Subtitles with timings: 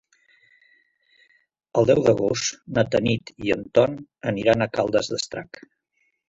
[1.81, 3.95] El deu d'agost na Tanit i en Ton
[4.33, 5.63] aniran a Caldes d'Estrac.